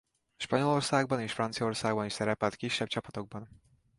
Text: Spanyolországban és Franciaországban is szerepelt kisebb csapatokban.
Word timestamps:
Spanyolországban 0.37 1.19
és 1.19 1.31
Franciaországban 1.31 2.05
is 2.05 2.11
szerepelt 2.13 2.55
kisebb 2.55 2.87
csapatokban. 2.87 3.61